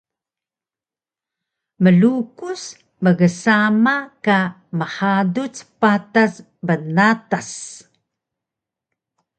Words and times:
Mlukus 1.83 2.63
mgsama 3.03 3.95
ka 4.25 4.37
mhaduc 4.77 5.55
patas 5.79 6.33
bnatas 6.65 7.49